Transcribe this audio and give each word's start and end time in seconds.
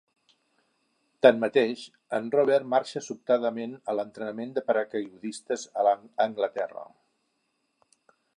Tanmateix, 1.25 1.83
en 2.19 2.31
Rober 2.35 2.57
marxa 2.75 3.01
sobtadament 3.09 3.77
a 3.93 3.95
l'entrenament 3.99 4.57
de 4.57 4.65
paracaigudistes 4.71 5.67
a 5.83 5.85
Anglaterra. 6.31 6.89